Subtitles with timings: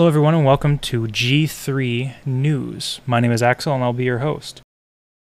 [0.00, 3.02] Hello, everyone, and welcome to G3 News.
[3.04, 4.62] My name is Axel, and I'll be your host.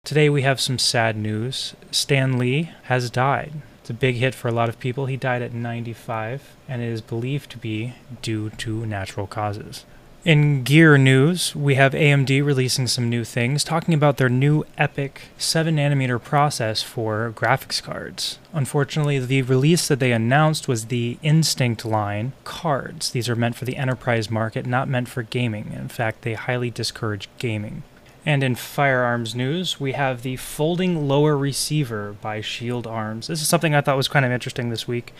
[0.03, 1.75] Today, we have some sad news.
[1.91, 3.53] Stan Lee has died.
[3.81, 5.05] It's a big hit for a lot of people.
[5.05, 9.85] He died at 95, and it is believed to be due to natural causes.
[10.25, 15.17] In gear news, we have AMD releasing some new things, talking about their new EPYC
[15.37, 18.39] 7 nanometer process for graphics cards.
[18.53, 23.11] Unfortunately, the release that they announced was the Instinct line cards.
[23.11, 25.73] These are meant for the enterprise market, not meant for gaming.
[25.75, 27.83] In fact, they highly discourage gaming.
[28.25, 33.27] And in firearms news, we have the folding lower receiver by Shield Arms.
[33.27, 35.13] This is something I thought was kind of interesting this week.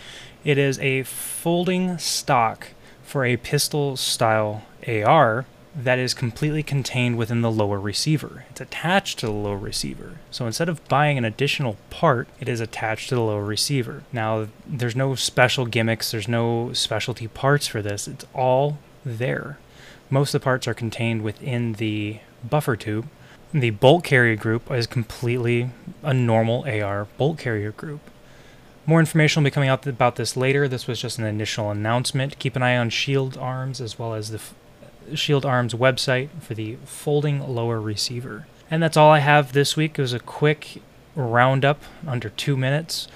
[0.46, 2.70] It is a folding stock
[3.04, 8.46] for a pistol style AR that is completely contained within the lower receiver.
[8.52, 10.20] It's attached to the lower receiver.
[10.30, 14.04] So instead of buying an additional part, it is attached to the lower receiver.
[14.12, 18.08] Now, there's no special gimmicks, there's no specialty parts for this.
[18.08, 19.58] It's all there.
[20.10, 23.08] Most of the parts are contained within the buffer tube.
[23.52, 25.72] The bolt carrier group is completely
[26.04, 28.02] a normal AR bolt carrier group.
[28.86, 30.68] More information will be coming out about this later.
[30.68, 32.38] This was just an initial announcement.
[32.38, 34.42] Keep an eye on Shield Arms as well as the
[35.16, 38.48] Shield Arms website for the folding lower receiver.
[38.70, 40.00] And that's all I have this week.
[40.00, 40.82] It was a quick
[41.16, 43.08] roundup under two minutes.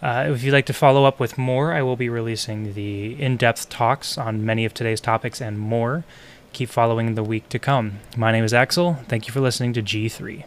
[0.00, 3.36] Uh, if you'd like to follow up with more, I will be releasing the in
[3.36, 6.04] depth talks on many of today's topics and more.
[6.52, 7.98] Keep following the week to come.
[8.16, 8.94] My name is Axel.
[9.08, 10.44] Thank you for listening to G3.